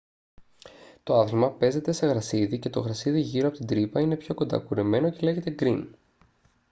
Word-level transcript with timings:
το 1.03 1.19
άθλημα 1.19 1.51
παίζεται 1.51 1.91
σε 1.91 2.05
γρασίδι 2.07 2.59
και 2.59 2.69
το 2.69 2.79
γρασίδι 2.79 3.19
γύρω 3.19 3.47
από 3.47 3.57
την 3.57 3.67
τρύπα 3.67 3.99
είναι 4.01 4.15
πιο 4.15 4.33
κοντά 4.33 4.57
κουρεμένο 4.59 5.09
και 5.09 5.19
λέγεται 5.25 5.49
γκριν 5.49 5.95